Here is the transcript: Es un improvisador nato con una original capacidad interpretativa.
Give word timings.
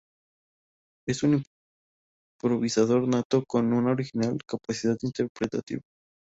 Es 1.07 1.21
un 1.21 1.43
improvisador 2.43 3.07
nato 3.07 3.45
con 3.45 3.71
una 3.71 3.91
original 3.91 4.39
capacidad 4.47 4.97
interpretativa. 5.03 5.81